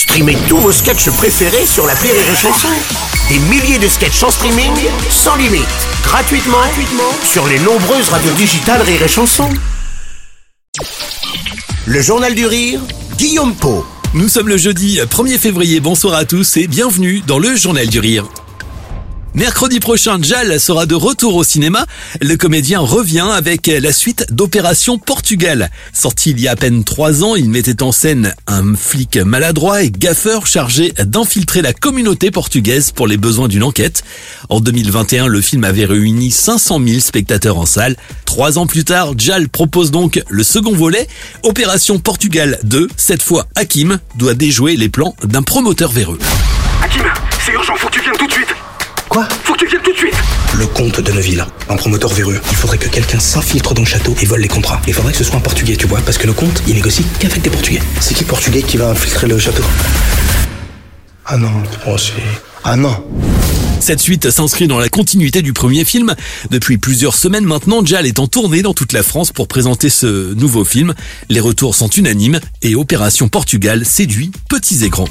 Streamez 0.00 0.38
tous 0.48 0.56
vos 0.56 0.72
sketchs 0.72 1.10
préférés 1.10 1.66
sur 1.66 1.86
la 1.86 1.92
Rire 1.92 2.14
et 2.14 2.34
Chanson. 2.34 2.68
Des 3.28 3.38
milliers 3.38 3.78
de 3.78 3.86
sketchs 3.86 4.22
en 4.22 4.30
streaming, 4.30 4.72
sans 5.10 5.36
limite, 5.36 5.66
gratuitement, 6.02 6.56
gratuitement 6.56 7.12
sur 7.22 7.46
les 7.46 7.58
nombreuses 7.58 8.08
radios 8.08 8.32
digitales 8.32 8.80
Rire 8.80 9.02
et 9.02 9.08
Chanson. 9.08 9.50
Le 11.84 12.00
Journal 12.00 12.34
du 12.34 12.46
Rire, 12.46 12.80
Guillaume 13.18 13.54
Po. 13.54 13.84
Nous 14.14 14.30
sommes 14.30 14.48
le 14.48 14.56
jeudi 14.56 15.00
1er 15.00 15.36
février, 15.36 15.80
bonsoir 15.80 16.14
à 16.14 16.24
tous 16.24 16.56
et 16.56 16.66
bienvenue 16.66 17.20
dans 17.26 17.38
le 17.38 17.54
Journal 17.54 17.86
du 17.86 18.00
Rire. 18.00 18.24
Mercredi 19.34 19.78
prochain, 19.78 20.18
Jal 20.20 20.58
sera 20.58 20.86
de 20.86 20.96
retour 20.96 21.36
au 21.36 21.44
cinéma. 21.44 21.86
Le 22.20 22.36
comédien 22.36 22.80
revient 22.80 23.28
avec 23.32 23.68
la 23.68 23.92
suite 23.92 24.26
d'Opération 24.32 24.98
Portugal. 24.98 25.70
Sorti 25.92 26.30
il 26.30 26.40
y 26.40 26.48
a 26.48 26.52
à 26.52 26.56
peine 26.56 26.82
trois 26.82 27.22
ans, 27.22 27.36
il 27.36 27.48
mettait 27.48 27.84
en 27.84 27.92
scène 27.92 28.34
un 28.48 28.74
flic 28.74 29.16
maladroit 29.18 29.82
et 29.82 29.90
gaffeur 29.92 30.48
chargé 30.48 30.92
d'infiltrer 30.98 31.62
la 31.62 31.72
communauté 31.72 32.32
portugaise 32.32 32.90
pour 32.90 33.06
les 33.06 33.18
besoins 33.18 33.46
d'une 33.46 33.62
enquête. 33.62 34.02
En 34.48 34.58
2021, 34.58 35.28
le 35.28 35.40
film 35.40 35.62
avait 35.62 35.84
réuni 35.84 36.32
500 36.32 36.80
000 36.84 36.98
spectateurs 36.98 37.58
en 37.58 37.66
salle. 37.66 37.94
Trois 38.24 38.58
ans 38.58 38.66
plus 38.66 38.84
tard, 38.84 39.12
Jal 39.16 39.48
propose 39.48 39.92
donc 39.92 40.20
le 40.28 40.42
second 40.42 40.74
volet, 40.74 41.06
Opération 41.44 42.00
Portugal 42.00 42.58
2. 42.64 42.88
Cette 42.96 43.22
fois, 43.22 43.46
Hakim 43.54 44.00
doit 44.16 44.34
déjouer 44.34 44.76
les 44.76 44.88
plans 44.88 45.14
d'un 45.22 45.42
promoteur 45.42 45.92
véreux. 45.92 46.18
Hakim, 46.82 47.06
c'est 47.46 47.52
urgent, 47.52 47.76
faut 47.76 47.86
que 47.86 47.92
tu 47.92 48.00
viennes 48.00 48.16
tout 48.18 48.26
de 48.26 48.32
suite. 48.32 48.48
Quoi 49.10 49.28
Faut 49.42 49.54
que 49.54 49.58
tu 49.58 49.66
viennes 49.66 49.82
tout 49.82 49.92
de 49.92 49.96
suite. 49.96 50.14
Le 50.56 50.66
comte 50.68 51.00
de 51.00 51.10
Neuville, 51.10 51.44
un 51.68 51.74
promoteur 51.74 52.14
véreux. 52.14 52.40
Il 52.48 52.56
faudrait 52.56 52.78
que 52.78 52.88
quelqu'un 52.88 53.18
s'infiltre 53.18 53.74
dans 53.74 53.82
le 53.82 53.86
château 53.88 54.14
et 54.22 54.24
vole 54.24 54.40
les 54.40 54.46
contrats. 54.46 54.80
Il 54.86 54.94
faudrait 54.94 55.10
que 55.10 55.18
ce 55.18 55.24
soit 55.24 55.34
un 55.34 55.40
portugais, 55.40 55.74
tu 55.74 55.88
vois, 55.88 55.98
parce 56.00 56.16
que 56.16 56.28
le 56.28 56.32
comte, 56.32 56.62
il 56.68 56.74
négocie 56.76 57.04
qu'avec 57.18 57.42
des 57.42 57.50
portugais. 57.50 57.82
C'est 57.98 58.14
qui 58.14 58.22
le 58.22 58.28
portugais 58.28 58.62
qui 58.62 58.76
va 58.76 58.90
infiltrer 58.90 59.26
le 59.26 59.36
château? 59.36 59.64
Ah 61.26 61.36
non, 61.36 61.50
oh, 61.88 61.98
c'est... 61.98 62.12
Ah 62.62 62.76
non 62.76 63.04
Cette 63.80 63.98
suite 63.98 64.30
s'inscrit 64.30 64.68
dans 64.68 64.78
la 64.78 64.88
continuité 64.88 65.42
du 65.42 65.52
premier 65.52 65.84
film. 65.84 66.14
Depuis 66.52 66.78
plusieurs 66.78 67.16
semaines 67.16 67.44
maintenant, 67.44 67.84
Jal 67.84 68.06
est 68.06 68.20
en 68.20 68.28
tournée 68.28 68.62
dans 68.62 68.74
toute 68.74 68.92
la 68.92 69.02
France 69.02 69.32
pour 69.32 69.48
présenter 69.48 69.90
ce 69.90 70.34
nouveau 70.34 70.64
film. 70.64 70.94
Les 71.28 71.40
retours 71.40 71.74
sont 71.74 71.88
unanimes 71.88 72.38
et 72.62 72.76
Opération 72.76 73.28
Portugal 73.28 73.84
séduit 73.84 74.30
petits 74.48 74.84
et 74.84 74.88
grands. 74.88 75.08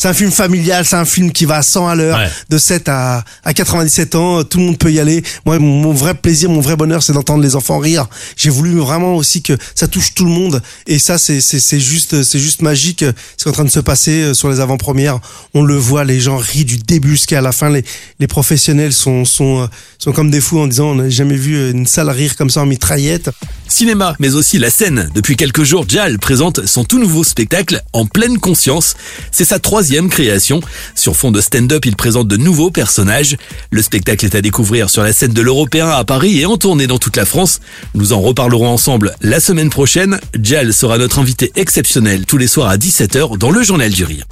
C'est 0.00 0.08
un 0.08 0.14
film 0.14 0.30
familial, 0.30 0.86
c'est 0.86 0.96
un 0.96 1.04
film 1.04 1.30
qui 1.30 1.44
va 1.44 1.56
à 1.56 1.62
100 1.62 1.86
à 1.86 1.94
l'heure, 1.94 2.16
Ouais. 2.16 2.30
de 2.48 2.56
7 2.56 2.88
à, 2.88 3.22
à 3.44 3.52
97 3.52 4.14
ans, 4.14 4.42
tout 4.44 4.56
le 4.56 4.64
monde 4.64 4.78
peut 4.78 4.90
y 4.90 4.98
aller. 4.98 5.22
Moi, 5.44 5.58
mon, 5.58 5.76
mon 5.82 5.92
vrai 5.92 6.14
plaisir, 6.14 6.48
mon 6.48 6.62
vrai 6.62 6.74
bonheur, 6.74 7.02
c'est 7.02 7.12
d'entendre 7.12 7.42
les 7.42 7.54
enfants 7.54 7.78
rire. 7.78 8.06
J'ai 8.34 8.48
voulu 8.48 8.78
vraiment 8.78 9.14
aussi 9.16 9.42
que 9.42 9.52
ça 9.74 9.88
touche 9.88 10.14
tout 10.14 10.24
le 10.24 10.30
monde, 10.30 10.62
et 10.86 10.98
ça, 10.98 11.18
c'est 11.18 11.42
c'est 11.42 11.60
c'est 11.60 11.80
juste 11.80 12.22
c'est 12.22 12.38
juste 12.38 12.62
magique. 12.62 13.04
Ce 13.36 13.42
qui 13.42 13.48
est 13.48 13.50
en 13.50 13.52
train 13.52 13.64
de 13.66 13.68
se 13.70 13.80
passer 13.80 14.22
euh, 14.22 14.32
sur 14.32 14.48
les 14.48 14.60
avant-premières. 14.60 15.18
On 15.52 15.62
le 15.62 15.76
voit, 15.76 16.04
les 16.04 16.18
gens 16.18 16.38
rient 16.38 16.64
du 16.64 16.78
début 16.78 17.10
jusqu'à 17.10 17.42
la 17.42 17.52
fin. 17.52 17.68
Les 17.68 17.84
les 18.20 18.26
professionnels 18.26 18.94
sont 18.94 19.26
sont 19.26 19.64
euh, 19.64 19.66
sont 19.98 20.12
comme 20.12 20.30
des 20.30 20.40
fous 20.40 20.60
en 20.60 20.66
disant 20.66 20.86
on 20.92 20.94
n'a 20.94 21.10
jamais 21.10 21.36
vu 21.36 21.56
euh, 21.56 21.72
une 21.72 21.86
salle 21.86 22.08
rire 22.08 22.36
comme 22.36 22.48
ça 22.48 22.62
en 22.62 22.66
mitraillette. 22.66 23.28
Cinéma, 23.68 24.16
mais 24.18 24.34
aussi 24.34 24.58
la 24.58 24.70
scène. 24.70 25.10
Depuis 25.14 25.36
quelques 25.36 25.62
jours, 25.62 25.84
Jal 25.86 26.18
présente 26.18 26.64
son 26.66 26.84
tout 26.84 26.98
nouveau 26.98 27.22
spectacle 27.22 27.82
En 27.92 28.06
pleine 28.06 28.38
conscience. 28.38 28.96
C'est 29.30 29.44
sa 29.44 29.58
troisième 29.58 29.89
création. 30.08 30.60
Sur 30.94 31.16
fond 31.16 31.30
de 31.30 31.40
stand-up, 31.40 31.84
il 31.84 31.96
présente 31.96 32.28
de 32.28 32.36
nouveaux 32.36 32.70
personnages. 32.70 33.36
Le 33.70 33.82
spectacle 33.82 34.24
est 34.24 34.34
à 34.34 34.40
découvrir 34.40 34.90
sur 34.90 35.02
la 35.02 35.12
scène 35.12 35.32
de 35.32 35.42
l'Européen 35.42 35.88
à 35.88 36.04
Paris 36.04 36.40
et 36.40 36.46
en 36.46 36.56
tournée 36.56 36.86
dans 36.86 36.98
toute 36.98 37.16
la 37.16 37.24
France. 37.24 37.60
Nous 37.94 38.12
en 38.12 38.20
reparlerons 38.20 38.68
ensemble 38.68 39.14
la 39.20 39.40
semaine 39.40 39.70
prochaine. 39.70 40.18
Jal 40.40 40.72
sera 40.72 40.98
notre 40.98 41.18
invité 41.18 41.52
exceptionnel 41.56 42.26
tous 42.26 42.38
les 42.38 42.46
soirs 42.46 42.68
à 42.68 42.76
17h 42.76 43.38
dans 43.38 43.50
le 43.50 43.62
Journal 43.62 43.90
du 43.90 44.04
Rire. 44.04 44.26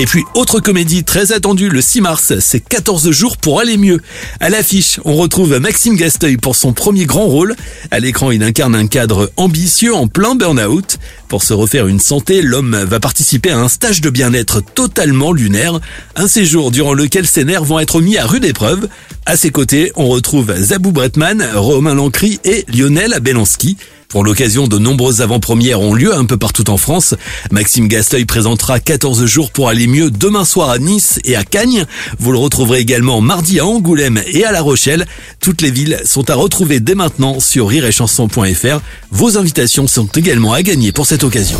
Et 0.00 0.06
puis, 0.06 0.24
autre 0.34 0.60
comédie 0.60 1.02
très 1.02 1.32
attendue 1.32 1.68
le 1.68 1.80
6 1.80 2.00
mars, 2.02 2.38
c'est 2.38 2.60
14 2.60 3.10
jours 3.10 3.36
pour 3.36 3.58
aller 3.58 3.76
mieux. 3.76 4.00
À 4.38 4.48
l'affiche, 4.48 5.00
on 5.04 5.16
retrouve 5.16 5.58
Maxime 5.58 5.96
Gasteuil 5.96 6.36
pour 6.36 6.54
son 6.54 6.72
premier 6.72 7.04
grand 7.04 7.26
rôle. 7.26 7.56
À 7.90 7.98
l'écran, 7.98 8.30
il 8.30 8.44
incarne 8.44 8.76
un 8.76 8.86
cadre 8.86 9.32
ambitieux 9.36 9.92
en 9.92 10.06
plein 10.06 10.36
burn-out. 10.36 10.98
Pour 11.26 11.42
se 11.42 11.52
refaire 11.52 11.88
une 11.88 11.98
santé, 11.98 12.42
l'homme 12.42 12.76
va 12.84 13.00
participer 13.00 13.50
à 13.50 13.58
un 13.58 13.68
stage 13.68 14.00
de 14.00 14.08
bien-être 14.08 14.60
totalement 14.60 15.32
lunaire. 15.32 15.80
Un 16.14 16.28
séjour 16.28 16.70
durant 16.70 16.94
lequel 16.94 17.26
ses 17.26 17.42
nerfs 17.42 17.64
vont 17.64 17.80
être 17.80 18.00
mis 18.00 18.18
à 18.18 18.24
rude 18.24 18.44
épreuve. 18.44 18.88
À 19.26 19.36
ses 19.36 19.50
côtés, 19.50 19.90
on 19.96 20.06
retrouve 20.06 20.54
Zabou 20.56 20.92
Bretman, 20.92 21.44
Romain 21.56 21.94
Lancry 21.94 22.38
et 22.44 22.64
Lionel 22.72 23.18
Belanski. 23.20 23.76
Pour 24.08 24.24
l'occasion, 24.24 24.66
de 24.68 24.78
nombreuses 24.78 25.20
avant-premières 25.20 25.82
ont 25.82 25.92
lieu 25.92 26.14
un 26.14 26.24
peu 26.24 26.38
partout 26.38 26.70
en 26.70 26.78
France. 26.78 27.14
Maxime 27.50 27.88
Gasteuil 27.88 28.24
présentera 28.24 28.80
14 28.80 29.26
jours 29.26 29.50
pour 29.50 29.68
aller 29.68 29.86
mieux 29.86 30.10
demain 30.10 30.46
soir 30.46 30.70
à 30.70 30.78
Nice 30.78 31.20
et 31.26 31.36
à 31.36 31.44
Cagnes. 31.44 31.84
Vous 32.18 32.32
le 32.32 32.38
retrouverez 32.38 32.80
également 32.80 33.20
mardi 33.20 33.60
à 33.60 33.66
Angoulême 33.66 34.22
et 34.32 34.44
à 34.44 34.52
La 34.52 34.62
Rochelle. 34.62 35.06
Toutes 35.40 35.60
les 35.60 35.70
villes 35.70 36.00
sont 36.06 36.30
à 36.30 36.34
retrouver 36.34 36.80
dès 36.80 36.94
maintenant 36.94 37.38
sur 37.38 37.68
rireetchanson.fr. 37.68 38.80
Vos 39.10 39.36
invitations 39.36 39.86
sont 39.86 40.06
également 40.06 40.54
à 40.54 40.62
gagner 40.62 40.90
pour 40.90 41.06
cette 41.06 41.22
occasion. 41.22 41.58